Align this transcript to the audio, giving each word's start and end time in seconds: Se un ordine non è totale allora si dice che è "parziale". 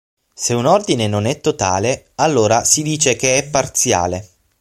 Se 0.33 0.55
un 0.55 0.65
ordine 0.65 1.05
non 1.05 1.25
è 1.25 1.41
totale 1.41 2.07
allora 2.15 2.63
si 2.63 2.81
dice 2.81 3.15
che 3.15 3.37
è 3.37 3.47
"parziale". 3.47 4.27